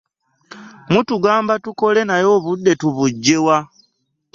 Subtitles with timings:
[0.91, 3.57] Mutugamba tukole naye obudde tubuggye wa?